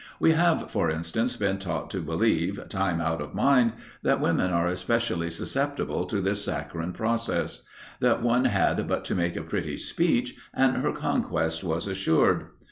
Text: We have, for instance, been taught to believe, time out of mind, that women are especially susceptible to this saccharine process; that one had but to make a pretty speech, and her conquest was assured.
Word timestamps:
We 0.19 0.31
have, 0.31 0.71
for 0.71 0.89
instance, 0.89 1.35
been 1.35 1.59
taught 1.59 1.91
to 1.91 1.99
believe, 1.99 2.59
time 2.69 2.99
out 2.99 3.21
of 3.21 3.35
mind, 3.35 3.73
that 4.01 4.19
women 4.19 4.49
are 4.49 4.65
especially 4.65 5.29
susceptible 5.29 6.07
to 6.07 6.19
this 6.21 6.43
saccharine 6.43 6.91
process; 6.91 7.65
that 7.99 8.23
one 8.23 8.45
had 8.45 8.87
but 8.87 9.05
to 9.05 9.13
make 9.13 9.35
a 9.35 9.43
pretty 9.43 9.77
speech, 9.77 10.33
and 10.55 10.77
her 10.77 10.91
conquest 10.91 11.63
was 11.63 11.85
assured. 11.85 12.47